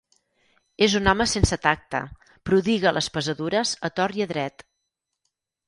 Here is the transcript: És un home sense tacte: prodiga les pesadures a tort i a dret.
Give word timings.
És 0.85 0.95
un 0.99 1.11
home 1.11 1.27
sense 1.33 1.59
tacte: 1.65 2.01
prodiga 2.51 2.95
les 2.97 3.11
pesadures 3.19 3.77
a 3.91 3.95
tort 4.01 4.21
i 4.23 4.29
a 4.29 4.31
dret. 4.35 4.69